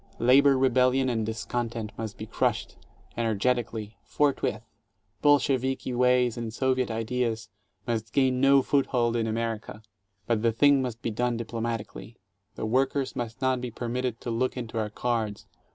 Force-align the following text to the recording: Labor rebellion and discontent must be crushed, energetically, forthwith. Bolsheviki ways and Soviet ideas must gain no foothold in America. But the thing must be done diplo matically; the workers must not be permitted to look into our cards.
Labor 0.17 0.57
rebellion 0.57 1.09
and 1.09 1.23
discontent 1.27 1.91
must 1.95 2.17
be 2.17 2.25
crushed, 2.25 2.75
energetically, 3.15 3.97
forthwith. 4.03 4.63
Bolsheviki 5.21 5.93
ways 5.93 6.37
and 6.37 6.51
Soviet 6.51 6.89
ideas 6.89 7.49
must 7.85 8.11
gain 8.11 8.41
no 8.41 8.63
foothold 8.63 9.15
in 9.15 9.27
America. 9.27 9.83
But 10.25 10.41
the 10.41 10.51
thing 10.51 10.81
must 10.81 11.03
be 11.03 11.11
done 11.11 11.37
diplo 11.37 11.61
matically; 11.61 12.15
the 12.55 12.65
workers 12.65 13.15
must 13.15 13.43
not 13.43 13.61
be 13.61 13.69
permitted 13.69 14.19
to 14.21 14.31
look 14.31 14.57
into 14.57 14.79
our 14.79 14.89
cards. 14.89 15.45